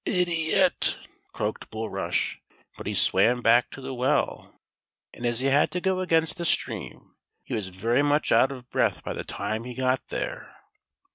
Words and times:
"Idiot 0.03 0.97
1" 1.03 1.09
croaked 1.31 1.69
Bulrush; 1.69 2.37
but 2.75 2.87
he 2.87 2.93
swam 2.95 3.41
back 3.43 3.69
to 3.69 3.81
the 3.81 3.93
well, 3.93 4.59
and 5.13 5.27
as 5.27 5.41
he 5.41 5.45
had 5.45 5.69
to 5.73 5.79
go 5.79 5.99
against 5.99 6.37
the 6.37 6.45
stream, 6.45 7.13
he 7.43 7.53
was 7.53 7.67
very 7.67 8.01
much 8.01 8.31
out 8.31 8.51
of 8.51 8.67
breath 8.71 9.03
by 9.03 9.13
the 9.13 9.23
time 9.23 9.63
he 9.63 9.75
got 9.75 10.07
there. 10.07 10.55